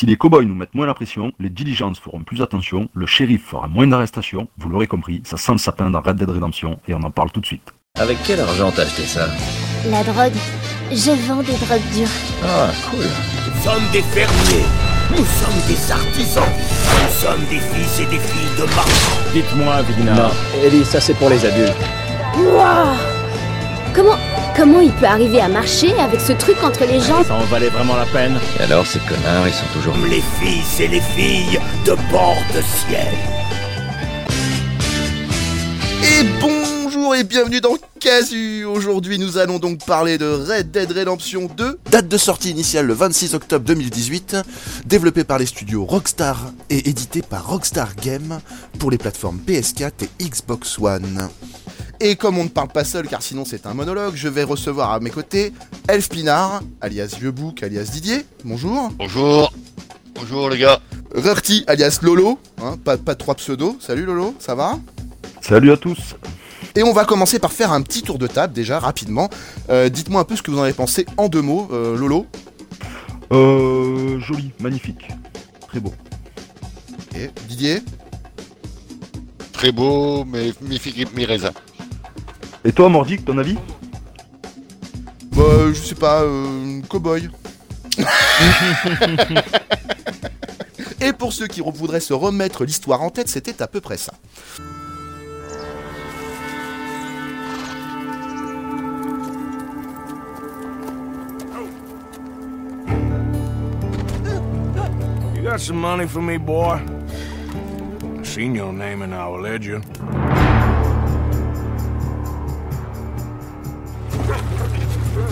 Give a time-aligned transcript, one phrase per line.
[0.00, 3.44] Si les cowboys nous mettent moins la pression, les diligences feront plus attention, le shérif
[3.44, 6.94] fera moins d'arrestations, vous l'aurez compris, ça sent le sapin dans Red Dead Redemption et
[6.94, 7.74] on en parle tout de suite.
[7.98, 9.28] Avec quel argent t'as acheté ça?
[9.90, 10.32] La drogue.
[10.90, 12.08] Je vends des drogues dures.
[12.42, 13.04] Ah, cool.
[13.04, 14.64] Nous sommes des fermiers.
[15.10, 16.44] Nous sommes des artisans.
[16.48, 19.32] Nous sommes des fils et des filles de marchands.
[19.34, 20.14] Dites-moi, Vigna.
[20.14, 20.30] Non,
[20.64, 21.76] Ellie, ça c'est pour les adultes.
[22.38, 22.96] Waouh
[23.94, 24.16] Comment
[24.56, 27.68] comment il peut arriver à marcher avec ce truc entre les jambes Ça en valait
[27.68, 29.94] vraiment la peine Et alors, ces connards, ils sont toujours...
[30.08, 33.14] Les fils et les filles de bord de ciel.
[36.02, 41.48] Et bonjour et bienvenue dans Casu Aujourd'hui nous allons donc parler de Red Dead Redemption
[41.54, 44.36] 2, date de sortie initiale le 26 octobre 2018,
[44.86, 48.40] développé par les studios Rockstar et édité par Rockstar Games
[48.78, 51.28] pour les plateformes PS4 et Xbox One.
[52.02, 54.92] Et comme on ne parle pas seul car sinon c'est un monologue, je vais recevoir
[54.92, 55.52] à mes côtés
[55.86, 58.90] Elf Pinard, alias Vieux Bouc, alias Didier, bonjour.
[58.96, 59.52] Bonjour.
[60.14, 60.80] Bonjour les gars.
[61.14, 64.78] Rarty, alias Lolo, hein, pas, pas trois pseudos, salut Lolo, ça va?
[65.42, 66.16] Salut à tous
[66.74, 69.28] Et on va commencer par faire un petit tour de table déjà rapidement.
[69.68, 72.26] Euh, Dites-moi un peu ce que vous en avez pensé en deux mots, euh, Lolo.
[73.30, 75.06] Euh, joli, magnifique,
[75.68, 75.92] très beau.
[77.14, 77.82] Et Didier?
[79.52, 81.52] Très beau, mais mi-figue, mi-raisin.
[82.64, 83.56] Et toi Mordic, ton avis
[85.32, 87.30] Bah, je sais pas, euh, cowboy.
[91.00, 94.12] Et pour ceux qui voudraient se remettre l'histoire en tête, c'était à peu près ça.
[105.34, 106.78] You got some money for me, boy?
[108.20, 109.80] I seen your name in our ledger.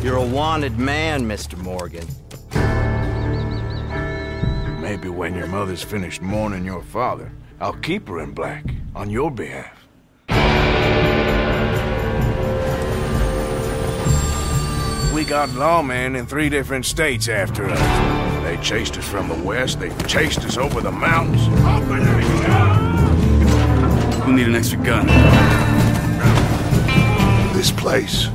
[0.09, 1.59] You're a wanted man, Mr.
[1.59, 2.07] Morgan.
[4.81, 9.31] Maybe when your mother's finished mourning your father, I'll keep her in black on your
[9.31, 9.87] behalf.
[15.13, 18.43] We got lawmen in three different states after us.
[18.45, 21.47] They chased us from the west, they chased us over the mountains.
[24.25, 25.07] We'll need an extra gun.
[27.55, 28.29] This place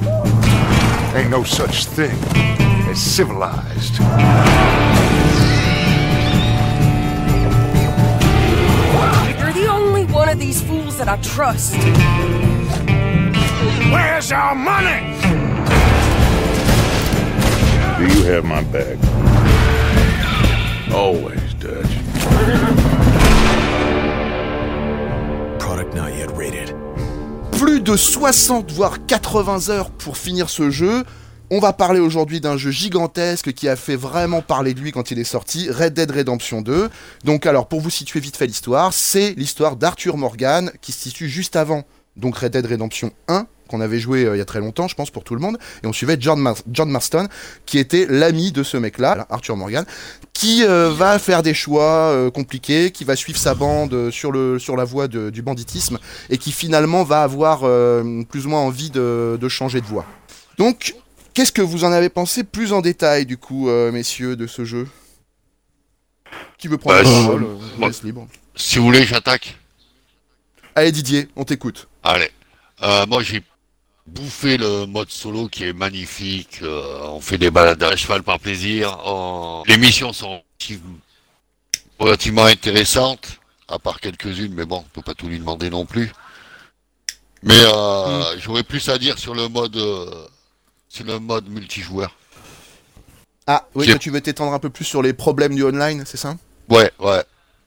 [1.15, 2.17] ain't no such thing
[2.89, 3.99] as civilized.
[9.39, 11.75] You're the only one of these fools that I trust.
[13.91, 15.13] Where's our money?
[17.97, 18.97] Do you have my bag?
[20.91, 21.93] Always, Dutch.
[25.59, 26.82] Product not yet rated.
[27.63, 31.05] Plus de 60 voire 80 heures pour finir ce jeu.
[31.49, 35.11] On va parler aujourd'hui d'un jeu gigantesque qui a fait vraiment parler de lui quand
[35.11, 36.89] il est sorti, Red Dead Redemption 2.
[37.23, 41.29] Donc alors pour vous situer vite fait l'histoire, c'est l'histoire d'Arthur Morgan qui se situe
[41.29, 41.85] juste avant
[42.17, 44.93] donc Red Dead Redemption 1 qu'on avait joué euh, il y a très longtemps, je
[44.93, 45.57] pense, pour tout le monde.
[45.83, 47.27] Et on suivait John, Mar- John Marston,
[47.65, 49.83] qui était l'ami de ce mec-là, là, Arthur Morgan,
[50.33, 54.59] qui euh, va faire des choix euh, compliqués, qui va suivre sa bande sur, le,
[54.59, 55.97] sur la voie de- du banditisme,
[56.29, 57.61] et qui finalement va avoir
[58.29, 60.05] plus ou moins envie de, de changer de voie.
[60.59, 60.93] Donc,
[61.33, 64.65] qu'est-ce que vous en avez pensé plus en détail, du coup, euh, messieurs, de ce
[64.65, 64.87] jeu?
[66.59, 68.27] Qui veut prendre Bah, la parole Je libre.
[68.55, 69.57] Si vous voulez, j'attaque.
[70.75, 71.87] Allez, Didier, on t'écoute.
[72.03, 72.29] Allez.
[72.81, 73.43] Euh, moi, j'ai
[74.07, 76.59] bouffé le mode solo qui est magnifique.
[76.61, 78.97] Euh, on fait des balades à cheval par plaisir.
[79.05, 80.41] On- Les missions sont
[81.99, 86.11] relativement intéressantes, à part quelques-unes, mais bon, on peut pas tout lui demander non plus.
[87.43, 90.25] Mais euh, j'aurais plus à dire sur le mode, euh,
[90.89, 92.15] sur le mode multijoueur.
[93.47, 96.17] Ah, oui, toi, tu veux t'étendre un peu plus sur les problèmes du online, c'est
[96.17, 96.37] ça?
[96.69, 97.23] Ouais, ouais.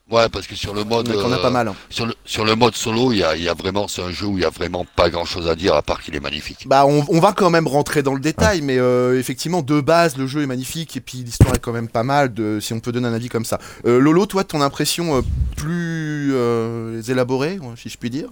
[0.09, 1.09] Ouais, parce que sur le mode.
[1.09, 1.67] On a euh, pas mal.
[1.67, 1.75] hein.
[1.91, 4.13] Sur le, sur le mode solo, il y a, il y a vraiment, c'est un
[4.13, 6.21] jeu où il y a vraiment pas grand chose à dire à part qu'il est
[6.21, 6.65] magnifique.
[6.69, 10.17] Bah, on, on va quand même rentrer dans le détail, mais euh, effectivement, de base,
[10.17, 12.33] le jeu est magnifique et puis l'histoire est quand même pas mal.
[12.33, 13.59] De, si on peut donner un avis comme ça.
[13.85, 15.23] Euh, Lolo, toi, ton impression euh,
[15.57, 18.29] plus euh, élaborée, si je puis dire?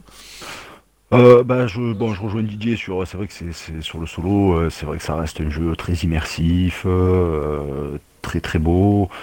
[1.12, 4.06] Euh, bah, je, bon, je rejoins Didier sur, c'est vrai que c'est, c'est- sur le
[4.06, 9.08] solo, euh, c'est vrai que ça reste un jeu très immersif, euh, très très beau,
[9.10, 9.14] euh,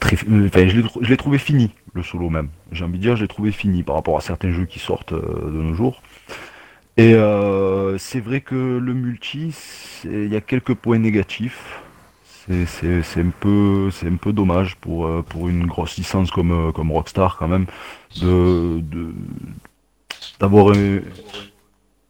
[0.00, 2.48] très, euh, enfin, je l'ai, trouvé fini, le solo même.
[2.72, 5.12] J'ai envie de dire, je l'ai trouvé fini par rapport à certains jeux qui sortent
[5.12, 6.02] euh, de nos jours.
[6.96, 9.54] Et euh, c'est vrai que le multi,
[10.04, 11.80] il y a quelques points négatifs.
[12.66, 16.72] C'est, un peu, c'est un peu dommage pour, euh, pour une grosse licence comme, euh,
[16.72, 17.66] comme Rockstar quand même
[18.20, 18.82] de,
[20.40, 20.98] d'avoir un,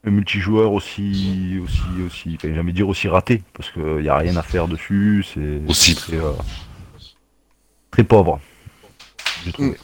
[0.05, 4.17] un multijoueur aussi, aussi, aussi, j'ai envie de dire aussi raté, parce qu'il n'y a
[4.17, 5.97] rien à faire dessus, c'est Aussi.
[6.15, 6.33] euh,
[7.93, 8.41] Très pauvre.
[9.45, 9.77] J'ai trouvé.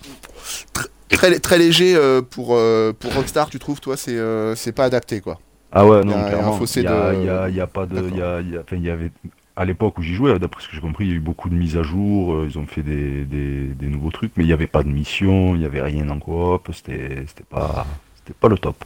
[1.09, 4.85] Très, très léger euh, pour, euh, pour Rockstar, tu trouves, toi, c'est euh, c'est pas
[4.85, 5.39] adapté, quoi.
[5.73, 6.59] Ah ouais, non, a- il y a un clairement.
[6.59, 8.09] fossé Il y a, de- il y a- il y a pas de.
[8.09, 9.11] il y a- il y a- enfin, il y avait.
[9.57, 11.49] À l'époque où j'y jouais, d'après ce que j'ai compris, il y a eu beaucoup
[11.49, 14.47] de mises à jour, euh, ils ont fait des, des, des nouveaux trucs, mais il
[14.47, 17.85] n'y avait pas de mission, il n'y avait rien en coop, c'était c'était pas,
[18.19, 18.77] c'était pas le top.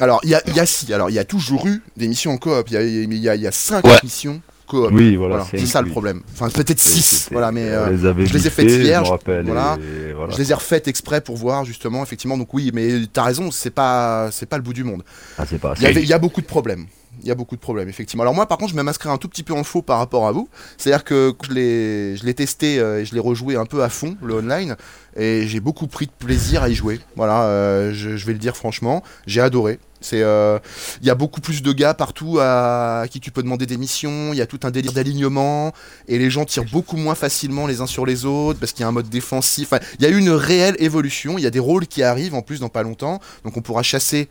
[0.00, 2.08] Alors, il y a, il y a si, alors il y a toujours eu des
[2.08, 2.64] missions en coop.
[2.68, 3.98] Il y a, il y a, y a cinq Ouais.
[4.02, 4.90] missions coop.
[4.92, 6.22] Oui, voilà, c'est c'est ça le problème.
[6.32, 8.82] Enfin, peut-être Et 6, c'était- voilà, mais on euh, les je les ai faites fait,
[8.82, 9.76] hier, je rappelle, voilà.
[10.30, 12.38] je les ai refaites exprès pour voir justement, effectivement.
[12.38, 15.02] Donc oui, mais t'as raison, c'est pas, pas le bout du monde.
[15.38, 16.02] Ah, pas Il y, avait- assez.
[16.02, 16.86] il y a beaucoup de problèmes.
[17.22, 18.22] Il y a beaucoup de problèmes, effectivement.
[18.22, 20.26] Alors moi, par contre, je vais m'inscrire un tout petit peu en faux par rapport
[20.26, 20.48] à vous.
[20.78, 24.34] C'est-à-dire que je l'ai, testé euh, et je l'ai rejoué un peu à fond, le
[24.34, 24.76] online,
[25.16, 27.00] et j'ai beaucoup pris de plaisir à y jouer.
[27.16, 29.80] Voilà, euh, je, vais le dire franchement, j'ai adoré.
[30.00, 30.58] C'est, euh,
[31.02, 34.32] il y a beaucoup plus de gars partout à, qui tu peux demander des missions.
[34.32, 35.72] Il y a tout un délire d'alignement
[36.08, 38.84] et les gens tirent beaucoup moins facilement les uns sur les autres parce qu'il y
[38.84, 39.74] a un mode défensif.
[39.98, 41.36] Il y a une réelle évolution.
[41.36, 43.82] Il y a des rôles qui arrivent en plus dans pas longtemps, donc on pourra
[43.82, 44.30] chasser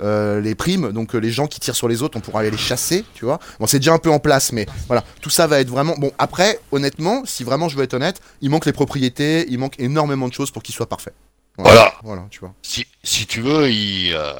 [0.00, 2.50] euh, les primes, donc euh, les gens qui tirent sur les autres, on pourra aller
[2.50, 3.40] les chasser, tu vois.
[3.58, 5.94] Bon, c'est déjà un peu en place, mais voilà, tout ça va être vraiment.
[5.98, 9.74] Bon, après, honnêtement, si vraiment je veux être honnête, il manque les propriétés, il manque
[9.78, 11.12] énormément de choses pour qu'il soit parfait.
[11.56, 11.94] Voilà.
[12.04, 12.54] Voilà, tu vois.
[12.62, 14.34] Si, si tu veux, il, euh,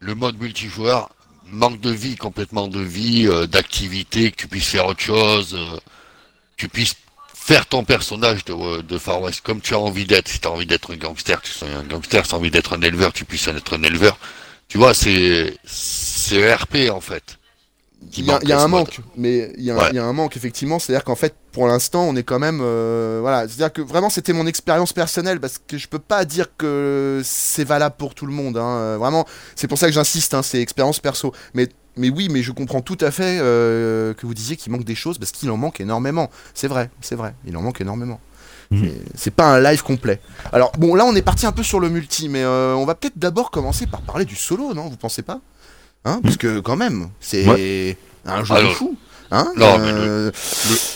[0.00, 1.10] le mode multijoueur
[1.46, 6.68] manque de vie, complètement de vie, d'activité, que tu puisses faire autre chose, que tu
[6.68, 6.96] puisses
[7.50, 10.28] faire ton personnage de, de Far West comme tu as envie d'être.
[10.28, 12.24] Si tu as envie d'être un gangster, tu sois un gangster.
[12.24, 14.18] Si tu as envie d'être un éleveur, tu puisses être un éleveur.
[14.70, 17.36] Tu vois, c'est c'est RP en fait.
[18.16, 18.80] Il y a, y un mode.
[18.86, 19.88] manque, mais il y, a un- Ouais.
[19.90, 20.78] il y a un manque effectivement.
[20.78, 23.46] C'est-à-dire qu'en fait, pour l'instant, on est quand même, euh, voilà.
[23.46, 27.64] C'est-à-dire que vraiment, c'était mon expérience personnelle parce que je peux pas dire que c'est
[27.64, 28.56] valable pour tout le monde.
[28.56, 28.78] hein.
[28.78, 30.32] Euh, Vraiment, c'est pour ça que j'insiste.
[30.34, 31.34] Hein, c'est expérience perso.
[31.52, 34.84] Mais mais oui, mais je comprends tout à fait euh, que vous disiez qu'il manque
[34.84, 36.30] des choses parce qu'il en manque énormément.
[36.54, 37.34] C'est vrai, c'est vrai.
[37.44, 38.18] Il en manque énormément.
[38.70, 38.90] Mhm.
[39.14, 40.20] C'est- pas un live complet.
[40.52, 42.94] Alors bon, là, on est parti un peu sur le multi, mais euh, on va
[42.94, 44.88] peut-être d'abord commencer par parler du solo, non?
[44.88, 45.40] Vous pensez pas?
[46.04, 46.20] Hein?
[46.22, 48.96] Parce que quand même, c'est un jeu de fou.
[49.32, 49.52] Hein?
[49.56, 50.30] Non, mais Euh,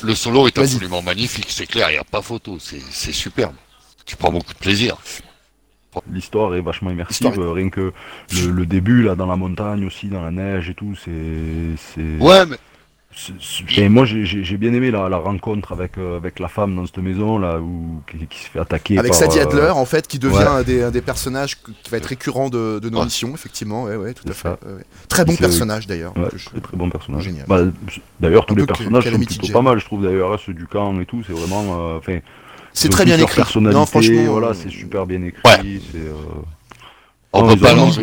[0.02, 3.12] Le, le solo est absolument magnifique, c'est clair, il n'y a pas photo, c'est c'est
[3.12, 3.54] superbe.
[4.06, 4.96] Tu prends beaucoup de plaisir.
[6.12, 7.92] L'histoire est vachement immersive, euh, rien que
[8.32, 11.76] le, le début là dans la montagne aussi, dans la neige et tout, c'est.
[11.94, 12.56] c'est- Ouais, mais
[13.76, 16.98] et moi j'ai- bien aimé la, la rencontre avec, euh, avec la femme dans cette
[16.98, 20.06] maison là où qui, qui se fait attaquer avec par, Sadie euh, Adler, en fait,
[20.08, 20.46] qui devient ouais.
[20.46, 23.04] un, des, un des personnages qui va être récurrent de, de nos Ouais.
[23.04, 23.84] missions, effectivement.
[23.84, 24.42] Ouais, ouais, tout à fait.
[24.48, 24.58] ça.
[24.66, 24.84] ouais, ouais.
[25.08, 26.12] Très bon personnage d'ailleurs.
[26.34, 27.22] Je- très très bon personnage.
[27.22, 27.46] Génial.
[27.46, 27.60] Bah,
[28.20, 30.02] D'ailleurs, tous les personnages sont plutôt pas mal, je trouve.
[30.02, 31.76] D'ailleurs, hein, ceux du camp et tout, c'est vraiment.
[31.94, 32.18] euh, Enfin,
[32.72, 33.36] C'est très bien écrit.
[33.36, 34.24] personnalité, Non, franchement.
[34.32, 35.80] voilà, euh, c'est super bien écrit.
[35.94, 36.12] Euh,
[37.32, 38.02] on Non, peut pas l'enlever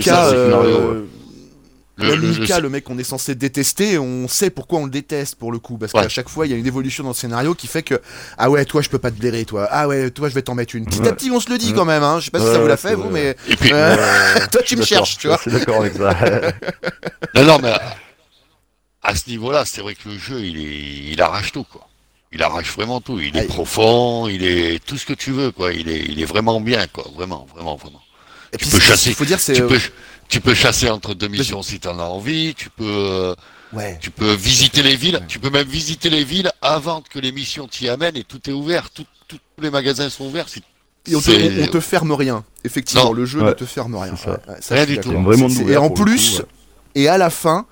[2.02, 5.36] Le- le- Mika, le- mec qu'on est censé détester, on sait pourquoi on le déteste
[5.36, 6.02] pour le coup, parce Ouais.
[6.04, 8.02] qu'à chaque fois il y a une évolution dans le scénario qui fait que
[8.38, 10.56] ah ouais toi je peux pas te blairer toi, ah ouais toi je vais t'en
[10.56, 10.86] mettre une.
[10.86, 12.20] Petit à petit on se le dit quand même, hein.
[12.20, 13.96] je sais pas si ça vous l'a fait vous, mais puis, Euh,
[14.52, 15.38] toi tu me cherches, tu vois.
[15.44, 16.16] Je suis d'accord avec ça.
[17.36, 17.74] non, non, mais
[19.04, 21.88] à, ce niveau-là, c'est vrai que le jeu, il est, il arrache tout, quoi.
[22.32, 23.20] Il arrache vraiment tout.
[23.20, 23.48] Il est Aïe.
[23.48, 25.74] profond, il est tout ce que tu veux, quoi.
[25.74, 27.06] Il est, il est vraiment bien, quoi.
[27.16, 28.02] Vraiment, vraiment, vraiment.
[28.54, 29.14] Et Tu puis, peux chasser.
[29.14, 29.80] faut dire c'est Tu peux,
[30.32, 32.56] tu peux chasser entre deux missions si t'en as envie.
[32.56, 33.36] Tu peux, euh,
[33.74, 34.00] ouais.
[34.02, 35.18] tu peux visiter les villes.
[35.18, 35.28] Ouais.
[35.28, 38.54] Tu peux même visiter les villes avant que les missions t'y amènent et tout est
[38.54, 38.90] ouvert.
[38.90, 40.48] Tout, tout- tous les magasins sont ouverts.
[41.08, 42.44] Et on te, on- te ferme rien.
[42.64, 43.14] Effectivement, Non.
[43.14, 44.16] le jeu ne te ferme rien.
[44.16, 44.32] c'est ça.
[44.32, 45.10] Ouais, ouais, ça, Rien du tout.
[45.10, 45.12] d'accord.
[45.14, 46.46] C'est un vrai monde C'est- Et en plus, coup, ouais.
[46.96, 47.66] et à la fin,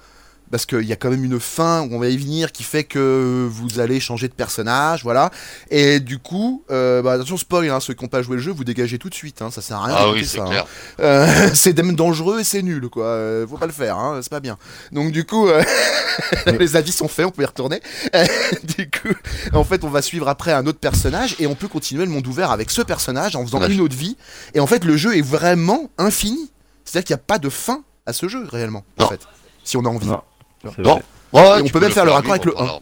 [0.51, 2.83] parce qu'il y a quand même une fin où on va y venir qui fait
[2.83, 5.31] que vous allez changer de personnage, voilà.
[5.69, 8.51] Et du coup, euh, bah, attention spoil, hein, ceux qui n'ont pas joué le jeu,
[8.51, 9.41] vous dégagez tout de suite.
[9.41, 9.95] Hein, ça sert à rien.
[9.97, 10.65] Ah oui, c'est ça, hein.
[10.99, 13.05] Euh, c'est même dangereux et c'est nul, quoi.
[13.05, 14.57] Euh, faut pas le faire, hein, c'est pas bien.
[14.91, 15.63] Donc du coup, euh,
[16.59, 17.81] les avis sont faits, on peut y retourner.
[18.77, 19.13] du coup,
[19.53, 22.27] en fait, on va suivre après un autre personnage et on peut continuer le monde
[22.27, 24.17] ouvert avec ce personnage en faisant une autre vie.
[24.53, 26.51] Et en fait, le jeu est vraiment infini.
[26.85, 29.21] C'est-à-dire qu'il n'y a pas de fin à ce jeu réellement, en fait,
[29.63, 30.07] si on a envie.
[30.07, 30.21] Non,
[30.65, 32.81] Et on peut même faire le raccord avec le pendant-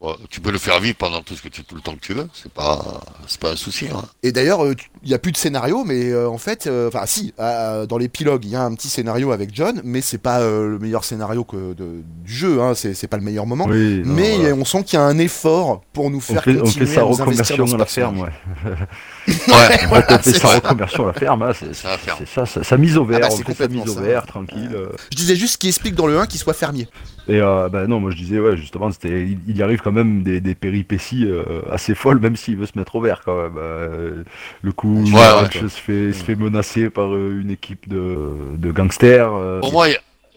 [0.00, 1.98] Ouais, tu peux le faire vivre pendant tout ce que tu, tout le temps que
[2.00, 2.28] tu veux.
[2.32, 3.86] C'est pas, c'est pas un souci.
[3.92, 4.02] Hein.
[4.22, 7.04] Et d'ailleurs, euh, il n'y a plus de scénario, mais euh, en fait, euh, enfin
[7.04, 10.38] si, euh, dans l'épilogue, il y a un petit scénario avec John, mais c'est pas
[10.40, 13.66] euh, le meilleur scénario que de- du jeu, hein, c'est c'est pas le meilleur moment.
[13.68, 14.54] Oui, non, mais voilà.
[14.54, 16.94] on sent qu'il y a un effort pour nous on faire fait, on continuer fait
[16.94, 18.30] sa à nous investir reconversion à la ferme, ouais.
[19.26, 19.84] Ouais.
[19.90, 21.96] En fait, on fait sa reconversion à la ferme, hein, c'est Ça
[22.34, 24.00] ça, sa, sa mise au vert, bah, on c'est fait sa complètement mise au ça.
[24.00, 24.70] vert, tranquille.
[24.72, 24.88] euh.
[25.10, 26.88] Je disais juste ce qui explique dans le 1 qu'il soit fermier.
[27.30, 29.87] Et euh, bah non, moi je disais, ouais, justement, c'était, il, il y arrive quand
[29.90, 33.40] même des, des péripéties euh, assez folles, même s'il veut se mettre au vert quand
[33.42, 33.56] même.
[33.58, 34.22] Euh,
[34.62, 38.28] le coup, Ouais, ouais, March se, fait, se fait menacer par euh, une équipe de,
[38.56, 39.32] de gangsters.
[39.32, 39.88] euh, Pour moi,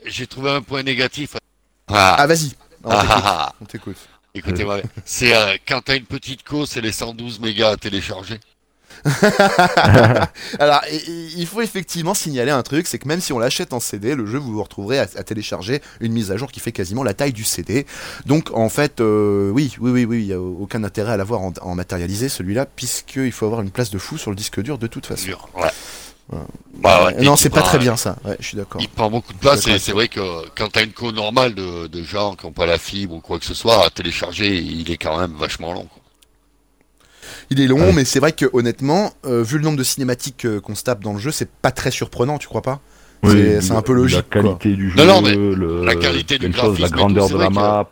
[0.05, 1.35] j'ai trouvé un point négatif.
[1.87, 2.51] Ah, Ah, vas-y,
[2.83, 3.97] on t'écoute.
[3.97, 4.17] ah.
[4.33, 8.39] Écoutez-moi, c'est euh, quand t'as une petite co, c'est les 112 mégas à télécharger.
[10.59, 10.81] Alors,
[11.35, 14.25] il faut effectivement signaler un truc, c'est que même si on l'achète en CD, le
[14.25, 17.13] jeu, vous vous retrouverez à, à télécharger une mise à jour qui fait quasiment la
[17.13, 17.85] taille du CD.
[18.25, 21.41] Donc, en fait, euh, oui, oui, oui, oui, il n'y a aucun intérêt à l'avoir
[21.41, 24.77] en, en matérialisé, celui-là, puisqu'il faut avoir une place de fou sur le disque dur
[24.77, 25.27] de toute façon.
[25.55, 25.69] Ouais.
[26.75, 28.79] Bah ouais, Euh, non, c'est pas prend- très bien ça, ouais, je suis d'accord.
[28.81, 30.21] Il prend beaucoup de place et c'est vrai que
[30.55, 33.37] quand t'as une co normale de, de gens qui n'ont pas la fibre ou quoi
[33.37, 35.87] que ce soit, à télécharger, il est quand même vachement long.
[35.91, 36.00] quoi.
[37.51, 40.59] Il est long, mais c'est vrai que honnêtement, euh, vu le nombre de cinématiques euh,
[40.61, 42.79] qu'on se tape dans le jeu, c'est pas très surprenant, tu crois pas?
[43.23, 44.25] Oui, C'est un peu logique.
[44.33, 44.51] La quoi.
[44.57, 47.33] qualité du jeu, Non, non, mais le- la qualité du choses, la et grandeur tout,
[47.35, 47.85] de la map.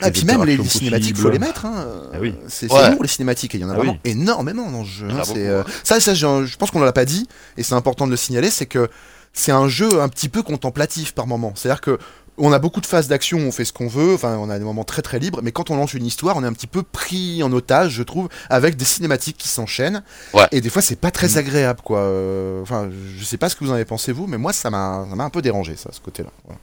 [0.00, 1.64] Ah, les puis même les, les cinématiques, faut les mettre.
[1.64, 1.86] Hein.
[2.12, 2.34] Ah oui.
[2.48, 2.90] C'est Ouais.
[2.90, 4.10] lourd les cinématiques, et il y en a Ah vraiment oui.
[4.10, 5.06] énormément dans le jeu.
[5.08, 5.22] Hein.
[5.36, 5.70] euh, ouais.
[5.82, 8.18] Ça, ça je, je pense qu'on ne l'a pas dit, et c'est important de le
[8.18, 8.88] signaler, c'est que
[9.32, 11.52] c'est un jeu un petit peu contemplatif par moment.
[11.54, 11.98] C'est-à-dire que
[12.38, 14.64] on a beaucoup de phases d'action, on fait ce qu'on veut, enfin on a des
[14.64, 16.82] moments très très libres, mais quand on lance une histoire, on est un petit peu
[16.82, 20.02] pris en otage, je trouve, avec des cinématiques qui s'enchaînent.
[20.34, 20.46] Ouais.
[20.52, 21.12] Et des fois c'est pas Mm.
[21.12, 21.98] très agréable, quoi.
[22.00, 24.70] Euh, Enfin, je sais pas ce que vous en avez pensé vous, mais moi ça
[24.70, 26.30] m'a ça m'a un peu dérangé ça, ce côté-là.
[26.44, 26.58] Voilà.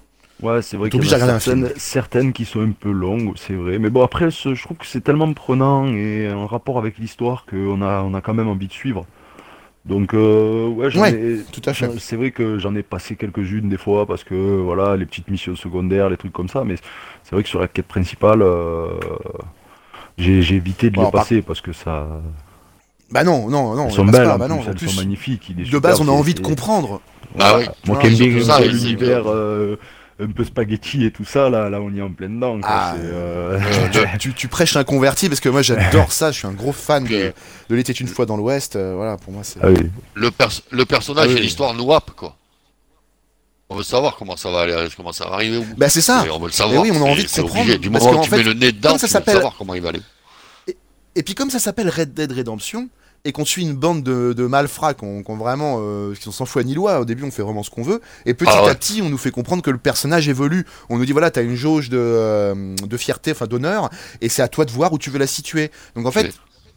[0.58, 2.44] Ouais, c'est vrai T'es qu'il y obligé en de a regarder un certaines, certaines qui
[2.46, 3.80] sont un peu longues, c'est vrai.
[3.80, 7.46] Mais bon, après, ce- je trouve que c'est tellement prenant et en rapport avec l'histoire
[7.50, 9.06] qu'on a, on a quand même envie de suivre.
[9.86, 11.88] Donc, euh, ouais, j'en Ouais, ai- tout à fait.
[12.00, 15.56] c'est vrai que j'en ai passé quelques-unes des fois parce que, voilà, les petites missions
[15.56, 16.64] secondaires, les trucs comme ça.
[16.64, 16.76] Mais
[17.24, 18.88] c'est vrai que sur la quête principale, euh,
[20.18, 22.08] j'ai j'ai évité de Bon, les par- passer parce que ça.
[23.12, 24.78] Bah non, non, non, elles on sont belles, pas, en bah non, plus, en elles
[24.78, 25.50] plus, sont magnifiques.
[25.50, 27.02] il est De super, base, on a envie de comprendre.
[27.38, 27.66] Bah oui.
[27.86, 29.78] Moi Ouais, qui aime bien l'univers euh,
[30.20, 32.60] un peu spaghetti et tout ça, là, là on y est en plein dedans.
[32.62, 32.70] quoi.
[32.72, 33.60] Ah, C'est, euh,
[34.20, 37.04] tu, tu prêches un converti parce que moi j'adore ça, je suis un gros fan
[37.04, 37.34] de,
[37.70, 38.76] de l'été une fois dans l'Ouest.
[38.78, 39.60] euh, voilà, pour moi c'est.
[39.62, 39.90] Ah oui.
[40.14, 41.40] Le, pers- le personnage Ah oui.
[41.40, 42.38] et l'histoire nous happe, quoi.
[43.70, 45.62] On veut savoir comment ça va aller, comment ça va arriver.
[45.76, 46.24] Bah c'est ça.
[46.26, 46.82] Et on veut le Et savoir.
[46.84, 47.78] oui, on a envie de comprendre, obligé.
[47.80, 49.82] Du moment où tu fait, mets le nez dedans, ça tu veux savoir comment il
[49.82, 50.02] va aller.
[51.16, 52.90] Et puis comme ça s'appelle Red Dead Redemption
[53.26, 56.64] et qu'on suit une bande de, de malfrats qu'on vraiment euh, qui sont sans foi
[56.64, 57.00] ni loi.
[57.02, 58.70] Au début, on fait vraiment ce qu'on veut et petit Ah ouais.
[58.70, 60.66] à petit, on nous fait comprendre que le personnage évolue.
[60.90, 63.90] On nous dit voilà, t'as une jauge de, euh, de fierté, enfin d'honneur,
[64.22, 65.72] et c'est à toi de voir où tu veux la situer.
[65.96, 66.28] Donc en fait.
[66.28, 66.32] Oui.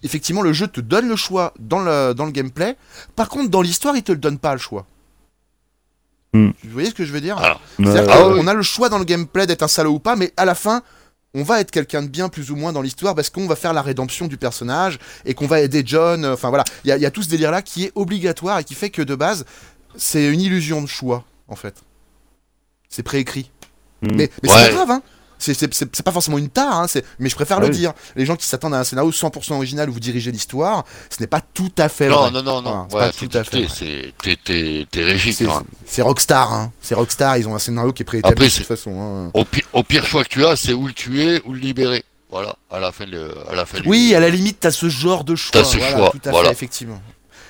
[0.04, 2.76] Effectivement, le jeu te donne le choix dans le, dans le gameplay.
[3.16, 4.86] Par contre, dans l'histoire, il te le donne pas le choix.
[6.34, 6.50] Hmm.
[6.62, 7.36] Vous voyez ce que je veux dire?
[7.38, 9.98] Alors, C'est-à-dire Ouais, qu'on ah a le choix dans le gameplay d'être un salaud ou
[9.98, 10.82] pas, mais à la fin,
[11.34, 13.72] on va être quelqu'un de bien plus ou moins dans l'histoire parce qu'on va faire
[13.72, 16.24] la rédemption du personnage et qu'on va aider John.
[16.24, 18.58] euh, Enfin voilà, il y, a- il y a tout ce délire-là qui est obligatoire
[18.60, 19.44] et qui fait que de base,
[19.96, 21.74] c'est une illusion de choix, en fait.
[22.88, 23.50] C'est préécrit.
[24.02, 24.08] Hmm.
[24.14, 24.56] Mais, mais Ouais.
[24.58, 25.02] c'est pas grave, hein.
[25.38, 26.86] C'est- pas forcément une tare, hein,
[27.18, 27.92] mais je préfère le dire.
[28.16, 31.26] Les gens qui s'attendent à un scénario 100% original où vous dirigez l'histoire, ce n'est
[31.26, 32.30] pas tout à fait Non, vrai.
[32.32, 32.86] non, non, Voilà, non.
[32.90, 33.66] c'est Ouais, pas tout à fait
[34.90, 35.32] t'es- régi,
[35.86, 36.72] C'est- Rockstar, hein.
[36.82, 39.00] C'est Rockstar, ils ont un scénario qui est préétabli de toute façon.
[39.00, 39.30] hein.
[39.34, 42.04] Au, pi- au pire choix que tu as, c'est où le tuer ou le libérer.
[42.30, 44.88] Voilà, à la fin de, à la fin du- Oui, à la limite, t'as ce
[44.90, 45.62] genre de choix.
[45.62, 46.48] T'as ce voilà, choix, Tout à voilà.
[46.48, 47.00] fait, effectivement.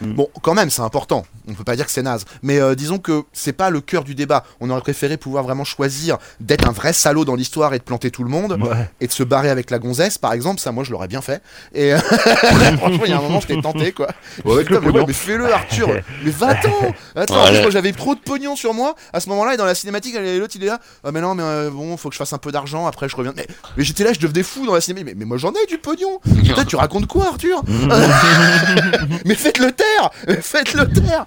[0.01, 0.13] Mm.
[0.15, 1.25] Bon, quand même, c'est important.
[1.49, 2.25] On peut pas dire que c'est naze.
[2.43, 4.45] Mais euh, disons que c'est pas le cœur du débat.
[4.61, 8.11] On aurait préféré pouvoir vraiment choisir d'être un vrai salaud dans l'histoire et de planter
[8.11, 8.89] tout le monde Ouais.
[9.01, 10.61] et de se barrer avec la gonzesse, par exemple.
[10.61, 11.43] Ça, moi, je l'aurais bien fait.
[11.75, 11.93] Et
[12.79, 14.09] franchement, il y a un moment, je t'ai tenté, quoi.
[14.45, 15.07] Ouais, avec Putain, le mais, ouais, pognon.
[15.09, 15.89] mais fais-le, Arthur.
[16.25, 16.95] mais va-t'en.
[17.17, 18.95] Attends, moi, j'avais trop de pognon sur moi.
[19.13, 20.79] À ce moment-là, et dans la cinématique, elle- l'autre, il est là.
[21.05, 22.87] Ah, mais non, mais euh, bon, faut que je fasse un peu d'argent.
[22.87, 23.33] Après, je reviens.
[23.37, 25.07] Mais, mais j'étais là, je devenais fou dans la cinématique.
[25.07, 26.21] Mais, mais moi, j'en ai du pognon.
[26.45, 27.63] Putain, tu racontes quoi, Arthur?
[29.25, 31.25] Mais faites-le taire Faites-le taire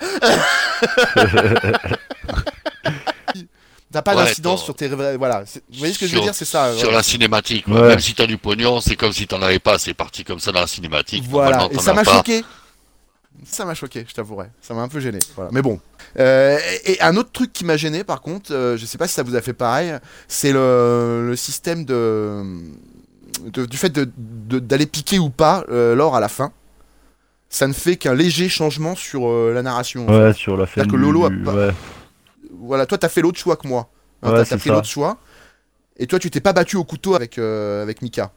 [3.91, 4.87] T'as pas Ouais, d'incidence sur tes.
[4.87, 5.43] Voilà.
[5.43, 6.73] Vous voyez ce que je veux dire C'est ça.
[6.77, 7.89] Sur la cinématique, Ouais.
[7.89, 10.51] même si t'as du pognon, c'est comme si t'en avais pas, c'est parti comme ça
[10.53, 11.25] dans la cinématique.
[11.29, 11.67] Voilà.
[11.71, 12.43] Et ça m'a choqué.
[13.45, 14.47] Ça m'a choqué, je t'avouerai.
[14.61, 15.17] Ça m'a un peu gêné.
[15.35, 15.49] Voilà.
[15.51, 15.79] Mais bon.
[16.19, 19.07] Euh, et, et un autre truc qui m'a gêné, par contre, euh, je sais pas
[19.07, 19.93] si ça vous a fait pareil,
[20.27, 22.43] c'est le, le système de,
[23.45, 26.51] de- du fait de- de- d'aller piquer ou pas euh, l'or à la fin.
[27.53, 30.05] Ça ne fait qu'un léger changement sur euh, la narration.
[30.05, 30.17] en fait.
[30.27, 30.75] Ouais, sur la fin.
[30.75, 31.69] C'est-à-dire que du- Lolo a du- pas- ouais.
[32.61, 33.89] Voilà, toi, t'as fait l'autre choix que moi.
[34.23, 34.71] Hein, Ouais, t'as- ça.
[34.73, 35.17] l'autre choix.
[35.97, 38.31] Et toi, tu t'es pas battu au couteau avec, euh, avec Mika.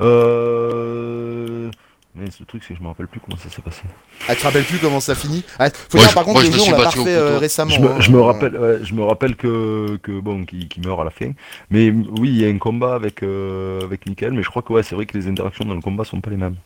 [0.00, 1.70] Euh...
[2.16, 3.82] Mais le truc, c'est que je me rappelle plus comment ça s'est passé.
[4.28, 6.40] Ah, tu te rappelles plus comment ça finit ah, Faut Moi, dire, je- par contre,
[6.40, 7.70] moi, le jeu, on l'a refait euh, récemment.
[7.70, 8.00] Je me, hein.
[8.00, 11.30] je me rappelle, ouais, je me rappelle que, que bon, qui, meurt à la fin.
[11.70, 14.72] Mais oui, il y a un combat avec euh, avec Michael, mais je crois que
[14.72, 16.56] ouais, c'est vrai que les interactions dans le combat sont pas les mêmes.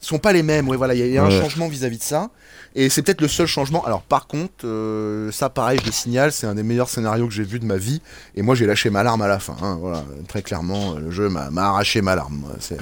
[0.00, 0.68] Sont pas les mêmes.
[0.68, 2.30] Ouais, voilà, il y a, il y a un changement vis-à-vis de ça.
[2.74, 3.84] Et c'est peut-être le seul changement.
[3.84, 7.32] Alors, par contre, euh, ça, pareil, je le signale, c'est un des meilleurs scénarios que
[7.34, 8.00] j'ai vu de ma vie.
[8.36, 9.56] Et moi, j'ai lâché ma larme à la fin.
[9.60, 12.44] hein, voilà, très clairement, euh, le jeu m'a m'a arraché ma larme.
[12.60, 12.78] C'est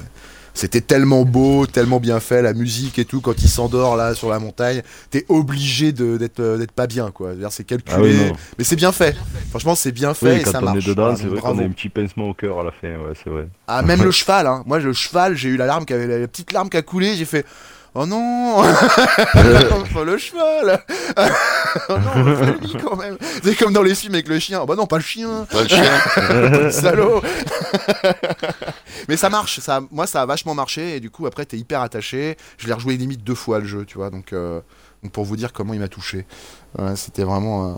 [0.58, 4.28] C'était tellement beau, tellement bien fait, la musique et tout, quand il s'endort là sur
[4.28, 7.30] la montagne, t'es obligé d'être euh, d'être pas bien quoi.
[7.50, 9.16] C'est calculé, Ah oui, mais c'est bien fait.
[9.50, 10.84] Franchement, c'est bien fait Oui, et quand ça on marche.
[10.84, 12.88] est dedans, Voilà, c'est vrai qu'on a un petit pincement au cœur à la fin,
[12.88, 13.46] ouais, c'est vrai.
[13.68, 14.64] Ah, même le cheval, hein.
[14.66, 17.14] Moi, le cheval, j'ai eu la larme qui avait la petite larme qui a coulé,
[17.14, 17.46] j'ai fait.
[17.94, 18.60] Oh non
[20.04, 20.84] le cheval
[21.88, 24.60] Oh non, quand même C'est comme dans les films avec le chien.
[24.62, 26.70] Oh bah non, pas le chien Pas le chien.
[26.70, 27.22] Salaud
[29.08, 31.80] Mais ça marche, ça, moi ça a vachement marché et du coup après t'es hyper
[31.80, 32.36] attaché.
[32.58, 34.60] Je l'ai rejoué limite deux fois le jeu, tu vois, donc, euh,
[35.02, 36.26] donc pour vous dire comment il m'a touché.
[36.78, 37.74] Ouais, C'était vraiment euh,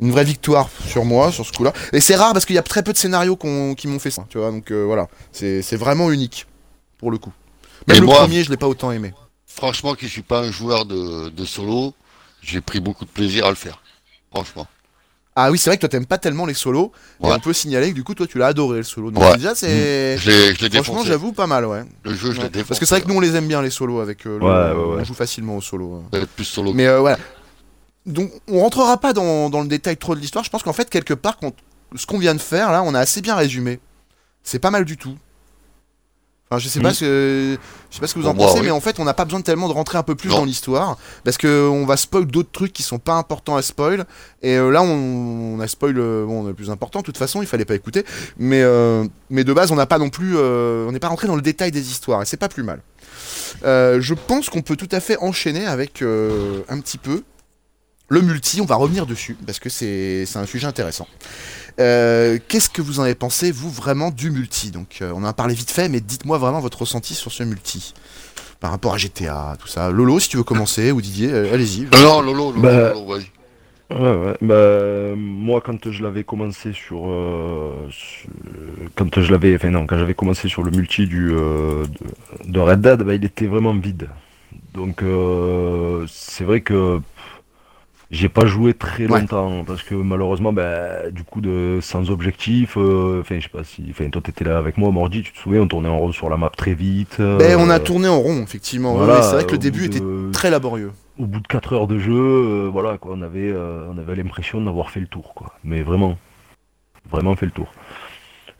[0.00, 1.72] une vraie victoire sur moi, sur ce coup-là.
[1.92, 4.24] Et c'est rare parce qu'il y a très peu de scénarios qui m'ont fait ça,
[4.28, 6.46] tu vois, donc euh, voilà, c'est c'est vraiment unique
[6.98, 7.32] pour le coup.
[7.88, 9.12] Même Et le moi- premier, je l'ai pas autant aimé.
[9.46, 11.94] Franchement, qui suis pas un joueur de, de solo,
[12.46, 13.82] j'ai pris beaucoup de plaisir à le faire.
[14.30, 14.66] Franchement.
[15.38, 17.90] Ah oui, c'est vrai que toi t'aimes pas tellement les solos, et on peut signaler
[17.90, 19.10] que du coup toi tu l'as adoré le solo.
[19.10, 19.36] Donc Ouais.
[19.36, 20.16] déjà c'est...
[20.82, 21.84] Franchement j'avoue pas mal, ouais.
[22.04, 22.48] Le jeu, je l'ai Ouais.
[22.48, 22.68] défoncé.
[22.68, 24.44] Parce que c'est vrai que nous on les aime bien les solos avec euh, le-
[24.44, 25.00] Ouais, ouais, ouais.
[25.02, 26.04] on joue facilement au solo.
[26.10, 26.72] Peut-être plus solo.
[26.72, 27.18] Mais euh, voilà.
[28.06, 30.42] Donc on rentrera pas dans, dans le détail trop de l'histoire.
[30.44, 31.52] Je pense qu'en fait quelque part quand,
[31.96, 33.78] ce qu'on vient de faire là, on a assez bien résumé.
[34.42, 35.16] C'est pas mal du tout.
[36.48, 36.94] Enfin, je sais pas Mm.
[36.94, 37.58] ce que
[37.90, 38.66] je sais pas ce que vous en moi, pensez, oui.
[38.66, 40.38] mais en fait on n'a pas besoin tellement de rentrer un peu plus Non.
[40.38, 44.04] dans l'histoire parce que on va spoil d'autres trucs qui sont pas importants à spoil.
[44.42, 47.00] Et euh, là on, on a spoil euh, bon le plus important.
[47.00, 48.04] De toute façon il fallait pas écouter,
[48.38, 51.26] mais euh, mais de base on n'a pas non plus euh, on n'est pas rentré
[51.26, 52.80] dans le détail des histoires et c'est pas plus mal.
[53.64, 57.22] Euh, je pense qu'on peut tout à fait enchaîner avec un petit peu
[58.08, 61.08] le multi, on va revenir dessus, parce que c'est c'est un sujet intéressant.
[61.80, 64.70] Euh, Qu'est-ce que vous en avez pensé, vous, vraiment, du multi?
[64.70, 67.42] Donc, euh, on en a parlé vite fait, mais dites-moi vraiment votre ressenti sur ce
[67.42, 67.94] multi.
[68.60, 69.90] Par rapport à GTA, tout ça.
[69.90, 71.82] Lolo, si tu veux commencer, ou Didier, euh, allez-y.
[71.92, 73.30] Non, non, Lolo, Lolo, Bah, Lolo, vas-y.
[73.88, 74.36] Ouais, ouais.
[74.40, 78.30] Bah, moi, quand je l'avais commencé sur, euh, sur-
[78.96, 81.84] quand je l'avais, enfin non, quand j'avais commencé sur le multi du euh,
[82.46, 84.08] de, de Red Dead, bah, il était vraiment vide.
[84.72, 87.00] Donc, euh, c'est vrai que
[88.10, 89.20] j'ai pas joué très Ouais.
[89.20, 93.64] longtemps parce que malheureusement, bah, du coup, de sans objectif, euh, enfin, je sais pas
[93.64, 96.12] si, enfin, toi, t'étais là avec moi, Mordi, tu te souviens, on tournait en rond
[96.12, 97.16] sur la map très vite.
[97.18, 98.92] Ben, on a euh, tourné en rond, effectivement.
[98.92, 100.92] Ouais, voilà, ouais, c'est vrai que le début était très laborieux.
[101.18, 104.14] au bout de 4 heures de jeu, euh, voilà quoi, on avait, euh, on avait
[104.14, 105.54] l'impression d'avoir fait le tour, quoi.
[105.64, 106.16] Mais vraiment,
[107.10, 107.72] vraiment fait le tour.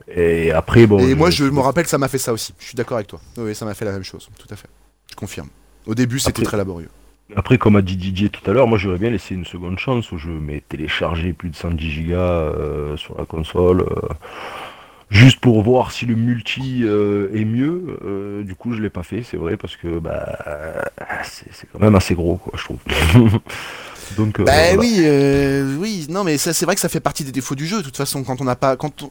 [0.08, 0.98] Et après, bon.
[1.00, 2.54] Et moi, je me rappelle ça m'a fait ça aussi.
[2.58, 3.20] Je suis d'accord avec toi.
[3.38, 4.68] Oui, ça m'a fait la même chose, tout à fait.
[5.10, 5.48] Je confirme.
[5.86, 6.88] Au début, c'était très laborieux.
[7.34, 10.12] Après, comme a dit Didier tout à l'heure, moi j'aurais bien laissé une seconde chance
[10.12, 14.08] au jeu, mais télécharger plus de 110 Go euh, sur la console, euh,
[15.10, 18.42] juste pour voir si le multi euh, est mieux.
[18.44, 20.38] du coup, je l'ai pas fait, c'est vrai, parce que bah
[21.24, 22.78] c'est quand même assez gros, quoi, je trouve.
[24.16, 24.76] Donc, Bah voilà.
[24.78, 27.66] oui, euh, oui, non mais ça c'est vrai que ça fait partie des défauts du
[27.66, 29.10] jeu de toute façon quand on n'a pas quand on,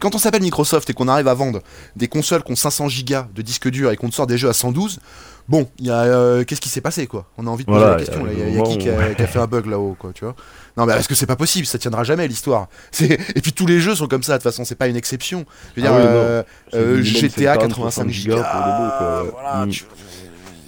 [0.00, 1.60] quand on s'appelle Microsoft et qu'on arrive à vendre
[1.96, 4.48] des consoles qui ont 500 gigas de disque dur et qu'on te sort des jeux
[4.48, 5.00] à 112,
[5.48, 7.26] bon, il y a euh, qu'est-ce qui s'est passé quoi?
[7.36, 9.14] On a envie de poser Voilà, la question il y a y qui qui a,
[9.14, 10.34] qui fait un bug là-haut quoi, tu vois?
[10.76, 12.68] Non mais parce que c'est pas possible, ça tiendra jamais l'histoire.
[13.00, 15.44] Et puis tous les jeux sont comme ça de toute façon, c'est pas une exception.
[15.76, 16.10] Je veux Ah dire oui, non.
[16.12, 16.42] euh,
[16.74, 19.22] euh, GTA 50, 85 60 gigas pour le beau, quoi.
[19.40, 19.70] voilà, Mm.
[19.70, 19.84] tu-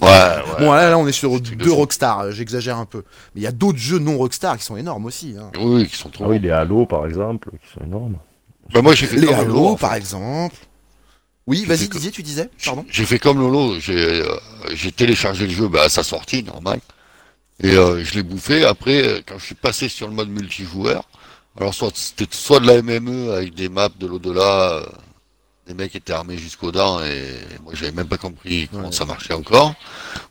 [0.00, 0.64] Ouais, ouais.
[0.64, 1.72] Bon là, là on est sur de deux.
[1.72, 3.02] Rockstar, j'exagère un peu.
[3.34, 5.34] Mais il y a d'autres jeux non Rockstar qui sont énormes aussi.
[5.36, 5.50] hein.
[5.60, 6.24] Oui, qui sont trop.
[6.24, 8.16] Ah oui, les Halo par exemple, qui sont énormes.
[8.72, 9.76] Bah, moi, j'ai fait Les comme Halo, Lolo.
[9.76, 10.56] par exemple.
[11.46, 15.68] Oui, vas-y, Didier, tu disais Pardon J'ai fait comme Lolo, j'ai euh, téléchargé le jeu
[15.68, 16.80] bah, à sa sortie, normal.
[17.62, 18.64] Et euh, je l'ai bouffé.
[18.64, 21.08] Après, euh, quand je suis passé sur le mode multijoueur,
[21.58, 24.86] alors soit c'était soit de la MME avec des maps de l'au-delà, euh,
[25.66, 27.24] des mecs étaient armés jusqu'aux dents et
[27.64, 28.92] moi j'avais même pas compris comment Ouais.
[28.92, 29.74] ça marchait encore.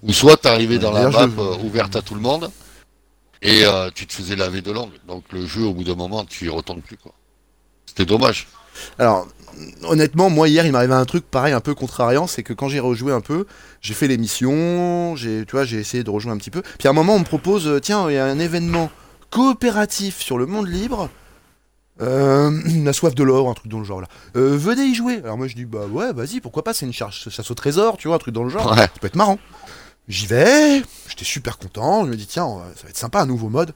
[0.04, 2.50] Ou soit t'arrivais Ouais, dans la map je- euh, ouverte à tout le monde
[3.42, 4.94] et euh, tu te faisais laver de langue.
[5.08, 7.12] Donc le jeu au bout d'un moment tu y retournes plus quoi.
[7.98, 8.48] C'était dommage.
[9.00, 9.28] Alors,
[9.84, 12.80] honnêtement, moi hier, il m'arrivait un truc pareil, un peu contrariant, c'est que quand j'ai
[12.80, 13.48] rejoué un peu,
[13.82, 16.62] j'ai fait l'émission, j'ai, tu vois, j'ai essayé de rejouer un petit peu.
[16.78, 18.92] Puis à un moment, on me propose, euh, tiens, il y a un événement
[19.32, 21.10] coopératif sur le monde libre.
[22.00, 22.52] Euh,
[22.84, 24.08] la soif de l'or, un truc dans le genre là.
[24.36, 25.20] Euh, venez y jouer.
[25.24, 27.98] Alors moi je dis bah ouais, vas-y, pourquoi pas, c'est une charge chasse au trésor,
[27.98, 28.70] tu vois, un truc dans le genre.
[28.70, 28.78] Ouais.
[28.78, 29.40] Ça peut être marrant.
[30.08, 33.50] J'y vais, j'étais super content, je me dis tiens, ça va être sympa, un nouveau
[33.50, 33.74] mode.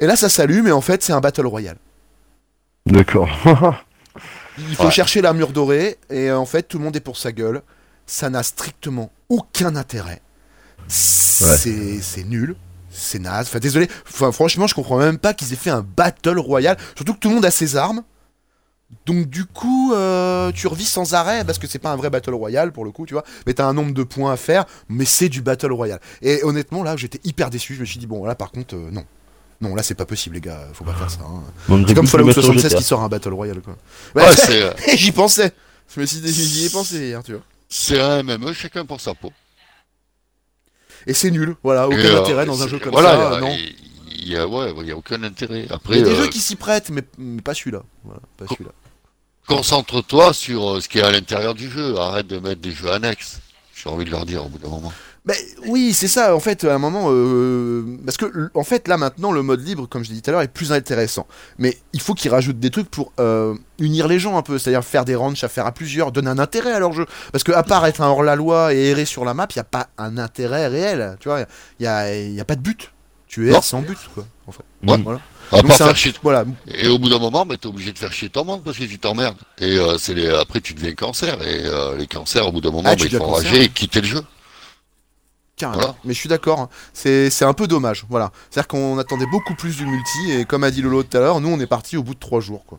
[0.00, 1.78] Et là ça s'allume et en fait c'est un battle royale.
[2.86, 3.28] D'accord.
[4.58, 4.90] Il faut Ouais.
[4.90, 7.62] chercher l'armure dorée et en fait tout le monde est pour sa gueule.
[8.06, 10.20] Ça n'a strictement aucun intérêt.
[10.88, 12.56] C'est nul,
[12.90, 13.46] c'est naze.
[13.46, 16.76] Enfin désolé, enfin, franchement je comprends même pas qu'ils aient fait un battle royale.
[16.96, 18.02] Surtout que tout le monde a ses armes.
[19.06, 22.34] Donc du coup euh, tu revis sans arrêt parce que c'est pas un vrai battle
[22.34, 23.24] royale pour le coup tu vois.
[23.46, 26.00] Mais t'as un nombre de points à faire, mais c'est du battle royale.
[26.20, 27.74] Et honnêtement là j'étais hyper déçu.
[27.74, 29.04] Je me suis dit bon là par contre euh, non.
[29.62, 31.20] Non, là c'est pas possible, les gars, faut pas faire ça.
[31.22, 31.42] hein.
[31.70, 32.78] On C'est comme Fallout le mettre sur 76 GTA.
[32.78, 33.76] qui sort un Battle Royale, quoi.
[34.14, 35.52] Ouais, c'est euh, j'y pensais.
[35.94, 37.42] Je me suis dit, j'y ai pensé hier, tu vois.
[37.68, 39.32] C'est un MME, chacun pour sa peau.
[41.06, 43.36] Et c'est nul, voilà, aucun euh, intérêt dans un jeu comme voilà, ça, il y
[43.36, 43.56] a- non.
[44.24, 45.64] Il y a, ouais, il y a aucun intérêt.
[45.68, 47.82] Il Après, y a des euh, jeux qui s'y prêtent, mais, mais pas celui-là.
[48.04, 48.70] Voilà, pas celui-là.
[49.48, 51.96] concentre-toi sur euh, ce qui est à l'intérieur du jeu.
[51.98, 53.40] Arrête de mettre des jeux annexes.
[53.74, 54.92] J'ai envie de leur dire au bout d'un moment.
[55.24, 56.34] Ben, oui, c'est ça.
[56.34, 59.86] En fait, à un moment, euh, parce que en fait, là maintenant, le mode libre,
[59.86, 61.28] comme je l'ai dit tout à l'heure, est plus intéressant.
[61.58, 64.82] Mais il faut qu'ils rajoutent des trucs pour euh, unir les gens un peu, c'est-à-dire
[64.84, 67.06] faire des ranchs à faire à plusieurs, donner un intérêt à leur jeu.
[67.30, 69.56] Parce que à part être un hors la loi et errer sur la map, il
[69.56, 71.16] y a pas un intérêt réel.
[71.20, 71.44] Tu vois,
[71.78, 72.90] il y a, y a pas de but.
[73.28, 74.26] Tu erres sans but, quoi.
[74.48, 74.64] En fait.
[74.86, 74.98] Ouais.
[75.04, 75.20] Voilà.
[75.52, 76.12] À part un- faire chier.
[76.22, 76.44] Voilà.
[76.66, 78.84] Et au bout d'un moment, bah, t'es obligé de faire chier ton monde parce que
[78.84, 79.38] tu t'emmerdes.
[79.58, 80.28] Et euh, c'est les...
[80.30, 81.40] après, tu deviens cancer.
[81.42, 83.68] Et euh, les cancers, au bout d'un moment, Ah, bah, tu ils font rager et
[83.68, 84.22] quitter le jeu.
[85.62, 85.80] Carrément.
[85.80, 85.96] Voilà.
[86.04, 86.68] Mais je suis d'accord, hein.
[86.92, 88.04] c'est c'est un peu dommage.
[88.10, 88.32] Voilà.
[88.50, 91.40] C'est-à-dire qu'on attendait beaucoup plus du multi, et comme a dit Lolo tout à l'heure,
[91.40, 92.78] nous on est parti au bout de trois jours, quoi.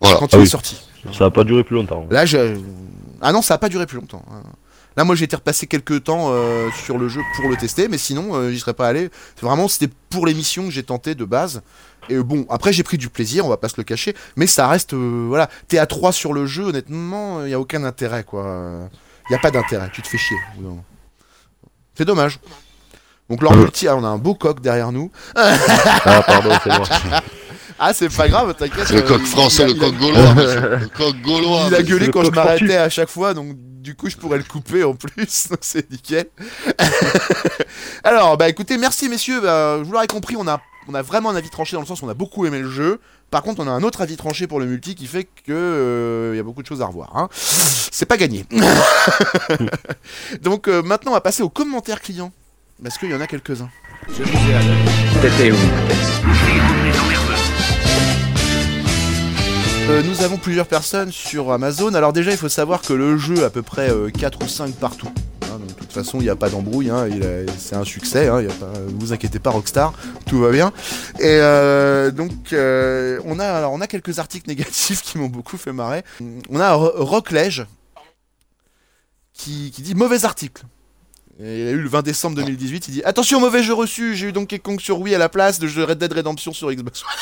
[0.00, 0.18] Voilà.
[0.18, 0.76] Quand Ah il est sorti.
[1.16, 2.06] Ça a pas duré plus longtemps.
[2.10, 2.58] Là, je...
[3.20, 4.24] Ah non, ça a pas duré plus longtemps.
[4.30, 4.42] hein.
[4.96, 7.96] Là, moi, j'ai été repassé quelques temps euh, sur le jeu pour le tester, mais
[7.96, 9.08] sinon, euh, j'y serais pas allé.
[9.36, 11.62] C'est Vraiment, c'était pour l'émission que j'ai tenté de base.
[12.08, 14.46] Et euh, bon, après, j'ai pris du plaisir, on va pas se le cacher, mais
[14.48, 17.84] ça reste, euh, voilà, t'es à 3 sur le jeu, honnêtement, il y a aucun
[17.84, 18.88] intérêt, quoi.
[19.28, 20.36] Il y a pas d'intérêt, tu te fais chier.
[21.94, 22.38] C'est dommage.
[23.28, 25.10] Donc, leur multi, ah, on a un beau coq derrière nous.
[25.36, 26.86] Ah, pardon, c'est moi.
[27.82, 28.88] Ah, c'est pas grave, t'inquiète.
[28.88, 30.34] C'est le euh, coq français, le coq gaulois.
[30.34, 31.64] Le coq gaulois.
[31.68, 34.44] Il a gueulé quand je m'arrêtais à chaque fois, donc du coup je pourrais le
[34.44, 36.26] couper en plus, donc c'est nickel.
[38.04, 41.30] Alors, bah écoutez, merci messieurs, bah, je vous l'aurais compris, on a, on a vraiment
[41.30, 43.00] un avis tranché dans le sens où on a beaucoup aimé le jeu.
[43.30, 46.30] Par contre, on a un autre avis tranché pour le multi qui fait que euh,
[46.34, 47.16] il y a beaucoup de choses à revoir.
[47.16, 47.28] Hein.
[47.32, 48.44] C'est pas gagné.
[50.42, 52.32] donc euh, maintenant, on va passer aux commentaires clients.
[52.82, 53.70] Parce qu'il y en a quelques-uns.
[55.20, 55.56] T'étais où
[59.90, 61.94] Euh, nous avons plusieurs personnes sur Amazon.
[61.94, 64.46] Alors déjà, il faut savoir que le jeu a à peu près euh, 4 ou
[64.46, 65.08] 5 partout.
[65.90, 66.88] Donc, de toute façon, il n'y a pas d'embrouille.
[66.88, 67.08] hein,
[67.58, 68.28] c'est un succès.
[68.28, 68.46] Hein,
[68.98, 69.92] vous inquiétez pas, Rockstar.
[70.26, 70.72] Tout va bien.
[71.18, 75.56] Et euh, donc, euh, on, a, alors, on a quelques articles négatifs qui m'ont beaucoup
[75.56, 76.04] fait marrer.
[76.48, 77.66] On a Ro- Rocklege
[79.34, 80.62] qui, qui dit mauvais article.
[81.42, 82.86] Et il a eu le 20 décembre 2018.
[82.88, 84.14] Il dit Attention, mauvais jeu reçu.
[84.14, 87.02] J'ai eu Donkey Kong sur Wii à la place de Red Dead Redemption sur Xbox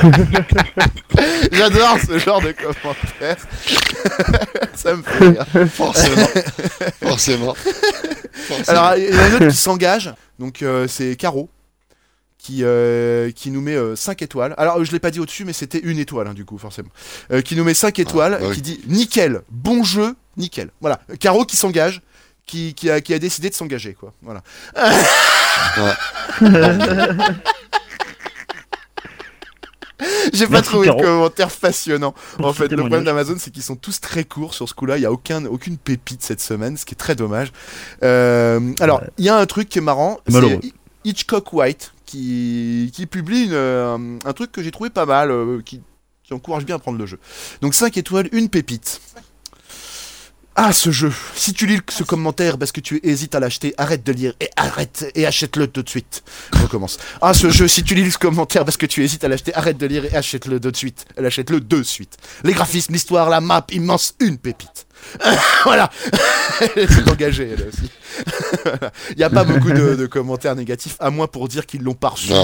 [1.52, 3.36] J'adore ce genre de commentaires.
[4.74, 5.46] Ça me fait rire.
[5.68, 6.26] Forcément.
[7.02, 7.54] Forcément.
[8.32, 8.68] Forcément.
[8.68, 10.12] Alors, il y en a un autre qui s'engage.
[10.38, 11.48] Donc, euh, c'est Caro.
[12.38, 14.54] Qui, euh, qui nous met 5 étoiles.
[14.56, 16.88] Alors, je l'ai pas dit au-dessus, mais c'était une étoile, hein, du coup, forcément.
[17.30, 18.54] Euh, qui nous met 5 étoiles, bah oui.
[18.54, 20.70] qui dit nickel, bon jeu, nickel.
[20.80, 21.00] Voilà.
[21.20, 22.00] Caro qui s'engage,
[22.46, 24.14] qui, qui, a, qui a décidé de s'engager, quoi.
[24.22, 24.42] Voilà.
[30.32, 31.00] J'ai pas trouvé Caro.
[31.00, 32.14] de commentaire passionnant.
[32.42, 34.98] En fait, le problème d'Amazon, c'est qu'ils sont tous très courts sur ce coup-là.
[34.98, 37.52] Il y a aucun, aucune pépite cette semaine, ce qui est très dommage.
[38.02, 40.18] Euh, alors, il y a un truc qui est marrant.
[40.28, 40.60] C'est
[41.04, 45.60] Hitchcock White qui, qui publie une, euh, un truc que j'ai trouvé pas mal, euh,
[45.64, 45.80] qui,
[46.24, 47.18] qui encourage bien à prendre le jeu.
[47.62, 49.00] Donc 5 étoiles, une pépite.
[50.62, 51.10] Ah, ce jeu.
[51.34, 54.50] Si tu lis ce commentaire parce que tu hésites à l'acheter, arrête de lire et
[54.58, 56.22] arrête et achète-le tout de suite.
[56.54, 56.98] Je recommence.
[57.22, 57.66] Ah, ce jeu.
[57.66, 60.14] Si tu lis ce commentaire parce que tu hésites à l'acheter, arrête de lire et
[60.14, 61.06] achète-le de suite.
[61.16, 62.18] Elle achète-le de suite.
[62.44, 64.86] Les graphismes, l'histoire, la map, immense, une pépite.
[65.64, 65.88] voilà.
[66.76, 67.90] Elle s'est engagée, elle aussi.
[69.12, 71.94] Il n'y a pas beaucoup de, de commentaires négatifs, à moins pour dire qu'ils l'ont
[71.94, 72.34] pas reçu.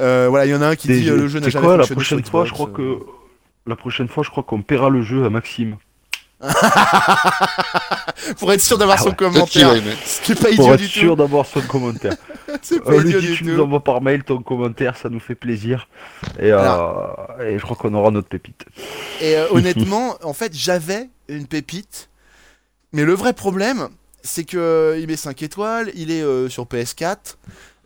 [0.00, 1.48] Euh, voilà, il y en a un qui Des dit euh, jeux- le jeu n'a
[1.50, 2.98] jamais quoi, la fonctionné prochaine fois, je crois euh.
[2.98, 2.98] que.
[3.68, 5.76] La prochaine fois, je crois qu'on paiera le jeu à Maxime.
[8.38, 9.14] pour être sûr d'avoir Ah son ouais.
[9.48, 9.82] Qu'il commentaire.
[10.04, 11.16] Ce qui est pas Pour idiot être du sûr tout.
[11.16, 12.14] d'avoir son commentaire.
[12.62, 13.50] C'est pas Euh, lui idiot dit, du tu tout.
[13.50, 15.88] nous envoies par mail ton commentaire, ça nous fait plaisir.
[16.38, 16.88] Et, euh,
[17.40, 18.64] et je crois qu'on aura notre pépite.
[19.20, 22.08] Et euh, honnêtement, en fait, j'avais une pépite.
[22.92, 23.88] Mais le vrai problème,
[24.22, 27.16] c'est que euh, il met 5 étoiles, il est euh, sur PS4.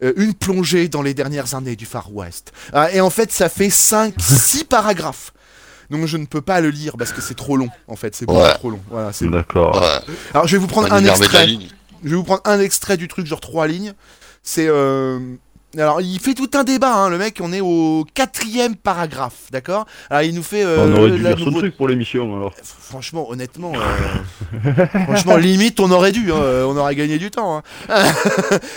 [0.02, 2.52] euh, une plongée dans les dernières années du Far West.
[2.72, 5.32] Ah, et en fait, ça fait 5, 6 paragraphes.
[5.90, 8.14] Donc je ne peux pas le lire parce que c'est trop long, en fait.
[8.14, 8.52] C'est beaucoup Ouais.
[8.54, 8.80] trop long.
[8.90, 9.80] Voilà, c'est D'accord.
[9.80, 10.14] Ouais.
[10.34, 11.48] Alors je vais vous prendre un extrait.
[12.04, 13.94] Je vais vous prendre un extrait du truc, genre trois lignes.
[14.42, 14.68] C'est.
[14.68, 15.18] Euh...
[15.76, 19.84] Alors, il fait tout un débat, hein, le mec, on est au quatrième paragraphe, d'accord?
[20.08, 20.64] Alors, il nous fait.
[20.64, 22.54] euh, on aurait dû son nouveau- truc pour l'émission alors.
[22.62, 27.58] Franchement, honnêtement, euh, franchement, limite, on aurait dû, hein, euh, on aurait gagné du temps.
[27.58, 27.62] hein.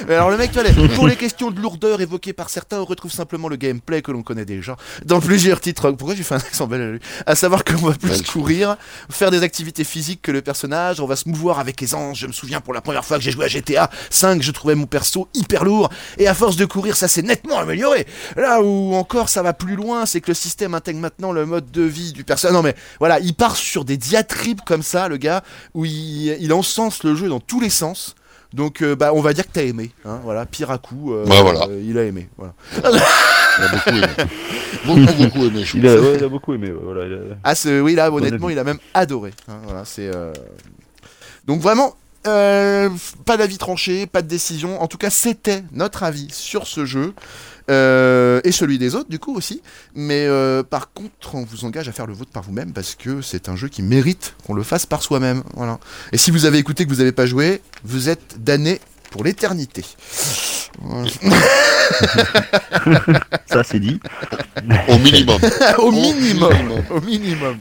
[0.09, 2.85] Mais alors, le mec, tu vois, pour les questions de lourdeur évoquées par certains, on
[2.85, 4.75] retrouve simplement le gameplay que l'on connaît déjà
[5.05, 5.91] dans plusieurs titres.
[5.91, 8.75] Pourquoi j'ai fait un accent belge À savoir qu'on va plus courir,
[9.09, 12.17] faire des activités physiques que le personnage, on va se mouvoir avec aisance.
[12.19, 14.75] Je me souviens pour la première fois que j'ai joué à GTA 5, je trouvais
[14.75, 18.07] mon perso hyper lourd, et à force de courir, courir, ça s'est nettement amélioré.
[18.35, 21.69] Là où encore ça va plus loin, c'est que le système intègre maintenant le mode
[21.71, 22.55] de vie du personnage.
[22.55, 25.43] Non mais voilà, il part sur des diatribes comme ça, le gars,
[25.75, 28.15] où il, il encense le jeu dans tous les sens.
[28.53, 31.23] Donc euh, bah on va dire que t'as aimé, hein, voilà, pire à coup, euh,
[31.25, 31.67] voilà.
[31.69, 32.53] euh, il a aimé, voilà.
[32.75, 34.07] Il a beaucoup aimé.
[34.85, 36.69] beaucoup, beaucoup aimé, je Il a, ouais, il a beaucoup aimé.
[36.71, 39.31] ouais, Voilà, il a- Ah, ce- oui, là, honnêtement, il a même adoré.
[39.47, 40.07] hein, voilà, c'est.
[40.13, 40.33] euh,
[41.45, 41.95] Donc vraiment,
[42.27, 42.89] euh,
[43.25, 44.81] pas d'avis tranché, pas de décision.
[44.81, 47.13] En tout cas, c'était notre avis sur ce jeu.
[47.69, 49.61] euh, et celui des autres, du coup aussi.
[49.95, 53.21] Mais euh, par contre, on vous engage à faire le vôtre par vous-même parce que
[53.21, 55.43] c'est un jeu qui mérite qu'on le fasse par soi-même.
[55.55, 55.79] Voilà.
[56.11, 58.81] Et si vous avez écouté que vous n'avez pas joué, vous êtes damné
[59.11, 59.85] pour l'éternité.
[60.81, 61.09] Voilà.
[63.45, 63.99] Ça, c'est dit.
[64.87, 65.39] Au minimum.
[65.77, 66.83] Au minimum.
[66.89, 67.57] Au minimum.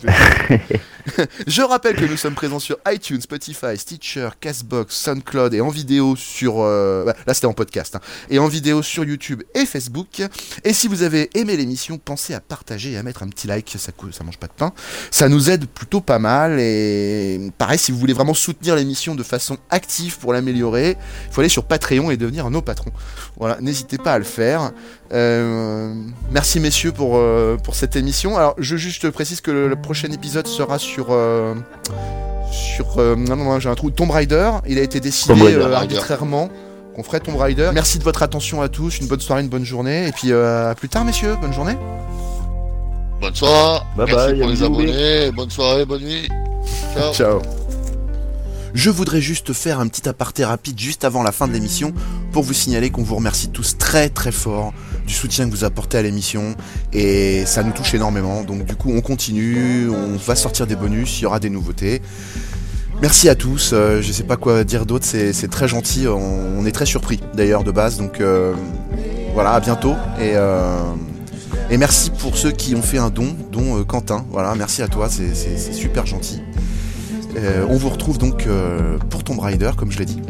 [1.46, 6.16] Je rappelle que nous sommes présents sur iTunes, Spotify, Stitcher, Castbox, SoundCloud et en vidéo
[6.16, 6.60] sur...
[6.60, 7.96] euh, bah, là c'était en podcast.
[7.96, 10.22] hein, et en vidéo sur YouTube et Facebook.
[10.64, 13.70] Et si vous avez aimé l'émission, pensez à partager et à mettre un petit like,
[13.78, 14.72] ça, ça mange pas de pain.
[15.10, 16.58] Ça nous aide plutôt pas mal.
[16.60, 20.96] Et pareil, si vous voulez vraiment soutenir l'émission de façon active pour l'améliorer,
[21.28, 22.92] il faut aller sur Patreon et devenir nos patrons.
[23.38, 24.72] Voilà, n'hésitez pas à le faire.
[25.12, 25.92] Euh,
[26.30, 28.36] merci messieurs pour, euh, pour cette émission.
[28.36, 30.89] Alors je juste précise que le prochain épisode sera sur...
[31.10, 31.54] euh,
[32.52, 35.56] sur euh, non, non, non, j'ai un trou Tomb Raider il a été décidé Raider.
[35.56, 36.48] euh, arbitrairement
[36.96, 39.64] qu'on ferait Tomb Raider merci de votre attention à tous une bonne soirée une bonne
[39.64, 41.76] journée et puis euh, à plus tard messieurs bonne journée
[43.20, 43.80] Bonne soirée.
[43.98, 45.30] Bye Merci bye, pour les abonnés.
[45.32, 46.26] Bonne soirée, bonne nuit.
[46.96, 47.12] Ciao.
[47.12, 47.42] Ciao.
[48.72, 51.92] Je voudrais juste faire un petit aparté rapide juste avant la fin de l'émission
[52.32, 54.72] pour vous signaler qu'on vous remercie tous très très fort
[55.10, 56.54] du soutien que vous apportez à l'émission
[56.92, 58.44] et ça nous touche énormément.
[58.44, 62.00] Donc du coup on continue, on va sortir des bonus, il y aura des nouveautés.
[63.02, 66.64] Merci à tous, euh, je sais pas quoi dire d'autre, c'est très gentil, on, on
[66.64, 68.54] est très surpris d'ailleurs de base, donc euh,
[69.34, 70.78] voilà, à bientôt et, euh,
[71.70, 75.08] et merci pour ceux qui ont fait un don, dont Quentin, voilà, merci à toi,
[75.10, 76.40] c'est super gentil.
[77.68, 78.46] On vous retrouve donc
[79.08, 80.20] pour Tomb Raider, comme je l'ai dit.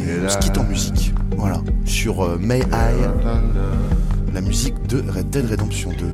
[0.00, 1.12] Et on se quitte en musique.
[1.36, 1.60] Voilà.
[1.84, 2.94] Sur May I,
[4.36, 6.12] la musique de Red Dead Redemption 2.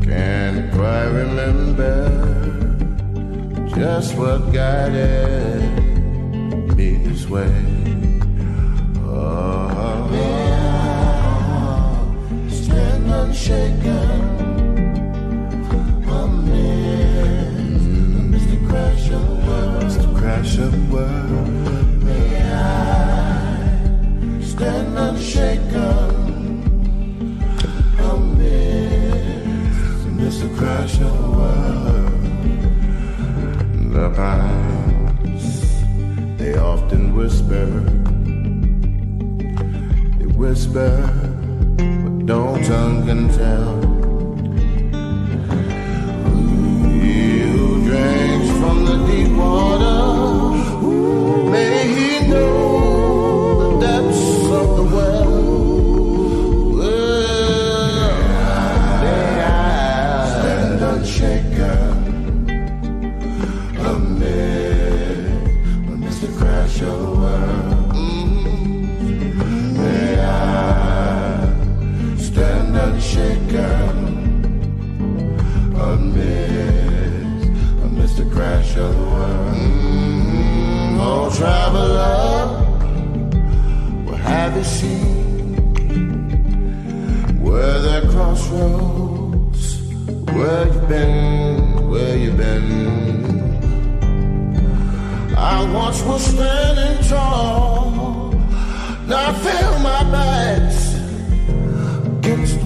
[0.00, 2.08] Can't quite remember
[3.68, 5.60] just what guided
[6.74, 7.52] me this way.
[9.04, 10.08] Oh,
[12.48, 14.45] stand unshaken.
[72.86, 73.96] Unshaken
[75.74, 77.40] amid
[77.98, 78.24] Mr.
[78.32, 79.56] Crash of the world.
[79.56, 81.00] Mm-hmm.
[81.00, 82.46] Oh, traveler,
[84.06, 85.16] what have you seen?
[87.42, 89.64] Where there crossroads,
[90.36, 92.66] where you been, where you been?
[95.36, 98.32] I once was standing tall,
[99.08, 100.96] now I feel my back's
[102.26, 102.65] against